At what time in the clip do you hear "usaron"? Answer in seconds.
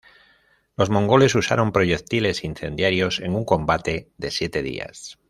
1.35-1.71